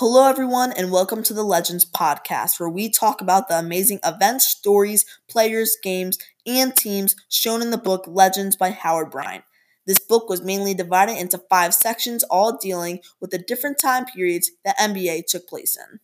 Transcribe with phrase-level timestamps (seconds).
[0.00, 4.46] Hello, everyone, and welcome to the Legends Podcast, where we talk about the amazing events,
[4.46, 9.42] stories, players, games, and teams shown in the book Legends by Howard Bryant.
[9.86, 14.52] This book was mainly divided into five sections, all dealing with the different time periods
[14.64, 15.98] that NBA took place in.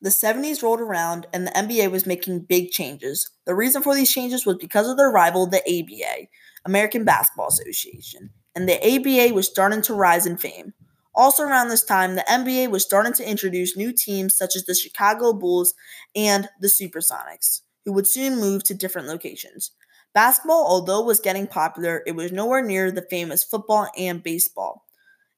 [0.00, 3.30] The 70s rolled around and the NBA was making big changes.
[3.44, 6.26] The reason for these changes was because of their rival, the ABA,
[6.64, 10.74] American Basketball Association, and the ABA was starting to rise in fame.
[11.14, 14.74] Also, around this time, the NBA was starting to introduce new teams such as the
[14.74, 15.74] Chicago Bulls
[16.16, 19.72] and the Supersonics, who would soon move to different locations.
[20.14, 24.86] Basketball, although was getting popular, it was nowhere near the famous football and baseball.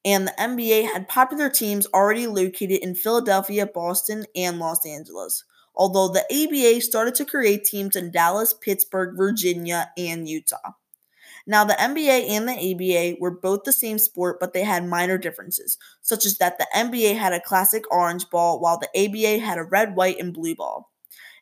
[0.04, 5.44] And the NBA had popular teams already located in Philadelphia, Boston, and Los Angeles.
[5.74, 10.72] Although the ABA started to create teams in Dallas, Pittsburgh, Virginia, and Utah.
[11.46, 15.18] Now, the NBA and the ABA were both the same sport, but they had minor
[15.18, 19.58] differences, such as that the NBA had a classic orange ball, while the ABA had
[19.58, 20.90] a red, white, and blue ball.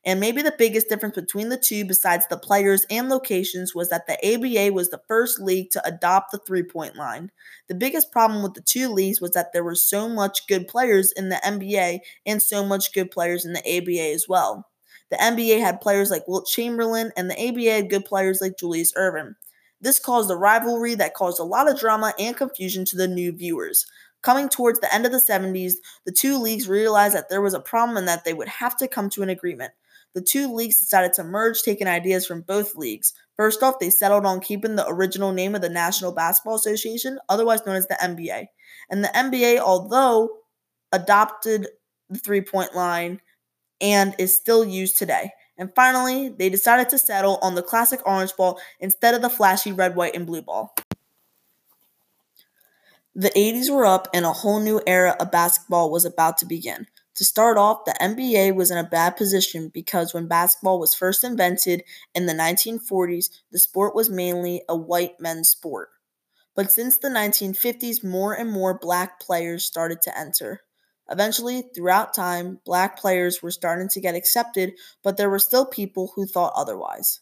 [0.04, 4.06] And maybe the biggest difference between the two, besides the players and locations, was that
[4.06, 7.30] the ABA was the first league to adopt the three point line.
[7.68, 11.12] The biggest problem with the two leagues was that there were so much good players
[11.12, 14.68] in the NBA and so much good players in the ABA as well.
[15.10, 18.92] The NBA had players like Wilt Chamberlain, and the ABA had good players like Julius
[18.96, 19.34] Erving.
[19.82, 23.32] This caused a rivalry that caused a lot of drama and confusion to the new
[23.32, 23.84] viewers.
[24.22, 25.74] Coming towards the end of the 70s,
[26.06, 28.88] the two leagues realized that there was a problem and that they would have to
[28.88, 29.72] come to an agreement.
[30.14, 33.12] The two leagues decided to merge, taking ideas from both leagues.
[33.36, 37.66] First off, they settled on keeping the original name of the National Basketball Association, otherwise
[37.66, 38.46] known as the NBA.
[38.90, 40.30] And the NBA, although
[40.92, 41.66] adopted
[42.10, 43.20] the three point line
[43.80, 45.32] and is still used today.
[45.58, 49.72] And finally, they decided to settle on the classic orange ball instead of the flashy
[49.72, 50.74] red, white, and blue ball.
[53.14, 56.86] The 80s were up and a whole new era of basketball was about to begin.
[57.16, 61.22] To start off, the NBA was in a bad position because when basketball was first
[61.22, 61.84] invented
[62.14, 65.90] in the 1940s, the sport was mainly a white men's sport.
[66.54, 70.62] But since the 1950s, more and more black players started to enter.
[71.12, 76.12] Eventually, throughout time, black players were starting to get accepted, but there were still people
[76.16, 77.20] who thought otherwise.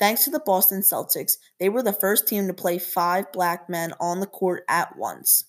[0.00, 3.92] Thanks to the Boston Celtics, they were the first team to play five black men
[4.00, 5.44] on the court at once.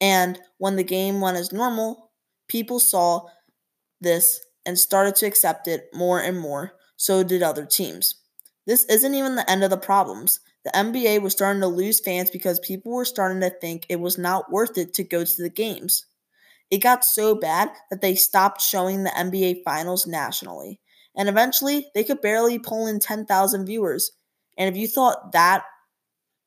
[0.00, 2.12] And when the game went as normal,
[2.46, 3.26] people saw
[4.00, 6.72] this and started to accept it more and more.
[6.96, 8.16] So did other teams.
[8.66, 10.40] This isn't even the end of the problems.
[10.64, 14.18] The NBA was starting to lose fans because people were starting to think it was
[14.18, 16.04] not worth it to go to the games.
[16.70, 20.80] It got so bad that they stopped showing the NBA Finals nationally.
[21.16, 24.12] And eventually, they could barely pull in 10,000 viewers.
[24.56, 25.64] And if you thought that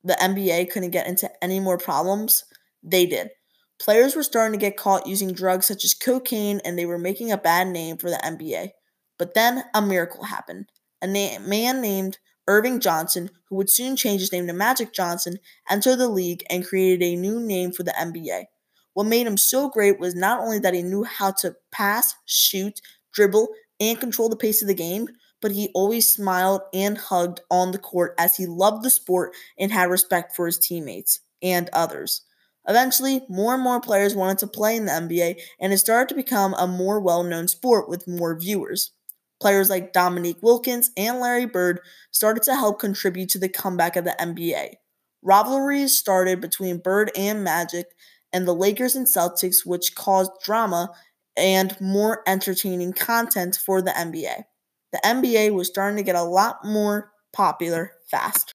[0.04, 2.44] the NBA couldn't get into any more problems,
[2.82, 3.30] they did.
[3.78, 7.32] Players were starting to get caught using drugs such as cocaine, and they were making
[7.32, 8.74] a bad name for the NBA.
[9.18, 10.70] But then a miracle happened.
[11.00, 12.18] A na- man named
[12.48, 15.38] Earvin Johnson, who would soon change his name to Magic Johnson,
[15.68, 18.48] entered the league and created a new name for the NBA.
[18.94, 22.80] What made him so great was not only that he knew how to pass, shoot,
[23.12, 23.48] dribble,
[23.80, 25.08] and control the pace of the game,
[25.40, 29.72] but he always smiled and hugged on the court as he loved the sport and
[29.72, 32.22] had respect for his teammates and others.
[32.68, 36.14] Eventually, more and more players wanted to play in the NBA, and it started to
[36.14, 38.92] become a more well known sport with more viewers.
[39.40, 41.80] Players like Dominique Wilkins and Larry Bird
[42.12, 44.74] started to help contribute to the comeback of the NBA.
[45.22, 47.86] Rivalries started between Bird and Magic
[48.32, 50.90] and the Lakers and Celtics, which caused drama
[51.36, 54.44] and more entertaining content for the NBA.
[54.92, 58.51] The NBA was starting to get a lot more popular fast.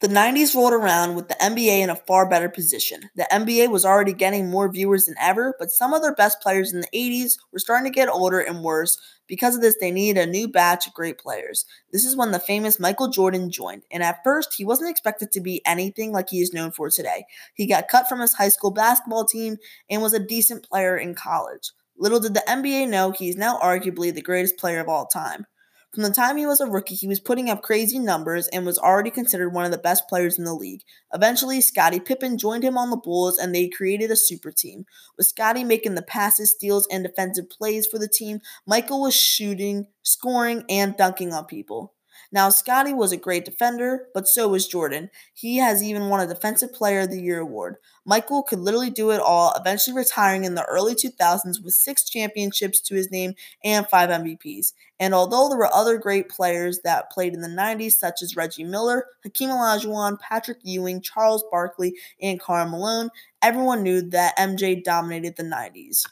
[0.00, 3.08] The 90s rolled around with the NBA in a far better position.
[3.16, 6.70] The NBA was already getting more viewers than ever, but some of their best players
[6.74, 8.98] in the 80s were starting to get older and worse.
[9.26, 11.64] Because of this, they needed a new batch of great players.
[11.92, 15.40] This is when the famous Michael Jordan joined, and at first, he wasn't expected to
[15.40, 17.24] be anything like he is known for today.
[17.54, 19.56] He got cut from his high school basketball team
[19.88, 21.72] and was a decent player in college.
[21.96, 25.46] Little did the NBA know he is now arguably the greatest player of all time.
[25.96, 28.78] From the time he was a rookie, he was putting up crazy numbers and was
[28.78, 30.82] already considered one of the best players in the league.
[31.14, 34.84] Eventually, Scottie Pippen joined him on the Bulls and they created a super team.
[35.16, 39.86] With Scottie making the passes, steals, and defensive plays for the team, Michael was shooting,
[40.02, 41.94] scoring, and dunking on people.
[42.32, 45.10] Now, Scottie was a great defender, but so was Jordan.
[45.34, 47.76] He has even won a Defensive Player of the Year award.
[48.04, 52.80] Michael could literally do it all, eventually retiring in the early 2000s with six championships
[52.82, 53.34] to his name
[53.64, 54.72] and five MVPs.
[54.98, 58.64] And although there were other great players that played in the 90s, such as Reggie
[58.64, 63.10] Miller, Hakeem Olajuwon, Patrick Ewing, Charles Barkley, and Karl Malone,
[63.42, 66.06] everyone knew that MJ dominated the 90s.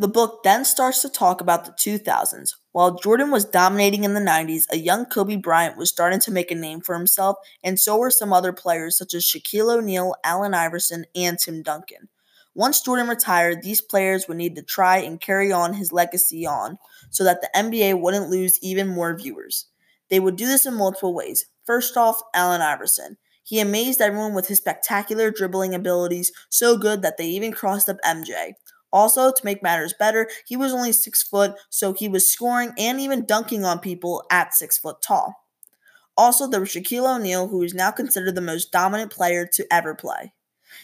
[0.00, 2.54] The book then starts to talk about the 2000s.
[2.72, 6.50] While Jordan was dominating in the 90s, a young Kobe Bryant was starting to make
[6.50, 10.54] a name for himself, and so were some other players such as Shaquille O'Neal, Allen
[10.54, 12.08] Iverson, and Tim Duncan.
[12.54, 16.78] Once Jordan retired, these players would need to try and carry on his legacy on
[17.10, 19.66] so that the NBA wouldn't lose even more viewers.
[20.08, 21.44] They would do this in multiple ways.
[21.66, 23.18] First off, Allen Iverson.
[23.42, 27.98] He amazed everyone with his spectacular dribbling abilities, so good that they even crossed up
[28.02, 28.54] MJ.
[28.92, 33.00] Also, to make matters better, he was only six foot, so he was scoring and
[33.00, 35.46] even dunking on people at six foot tall.
[36.16, 39.94] Also, there was Shaquille O'Neal, who is now considered the most dominant player to ever
[39.94, 40.32] play.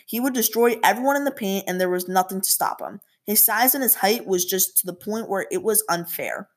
[0.07, 3.01] He would destroy everyone in the paint, and there was nothing to stop him.
[3.25, 6.49] His size and his height was just to the point where it was unfair.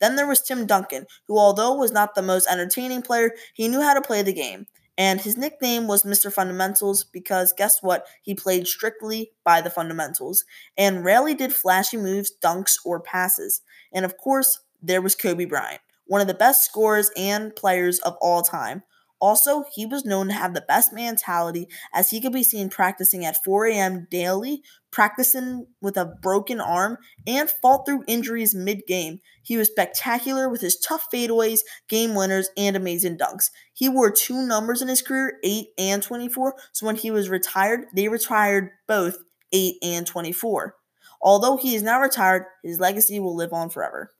[0.00, 3.80] Then there was Tim Duncan, who, although was not the most entertaining player, he knew
[3.80, 4.66] how to play the game.
[4.98, 6.30] And his nickname was Mr.
[6.32, 8.06] Fundamentals because guess what?
[8.20, 10.44] He played strictly by the fundamentals
[10.76, 13.62] and rarely did flashy moves, dunks, or passes.
[13.92, 18.16] And of course, there was Kobe Bryant, one of the best scorers and players of
[18.20, 18.82] all time.
[19.20, 23.24] Also, he was known to have the best mentality as he could be seen practicing
[23.24, 24.06] at 4 a.m.
[24.10, 29.20] daily, practicing with a broken arm, and fought through injuries mid game.
[29.42, 33.50] He was spectacular with his tough fadeaways, game winners, and amazing dunks.
[33.74, 37.86] He wore two numbers in his career, 8 and 24, so when he was retired,
[37.94, 39.18] they retired both
[39.52, 40.74] 8 and 24.
[41.20, 44.12] Although he is now retired, his legacy will live on forever.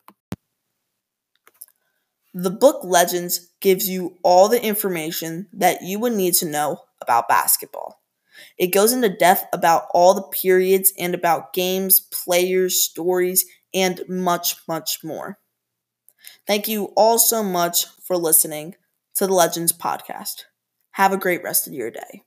[2.40, 7.26] The book Legends gives you all the information that you would need to know about
[7.26, 8.00] basketball.
[8.56, 13.44] It goes into depth about all the periods and about games, players, stories,
[13.74, 15.40] and much, much more.
[16.46, 18.76] Thank you all so much for listening
[19.16, 20.44] to the Legends podcast.
[20.92, 22.22] Have a great rest of your day.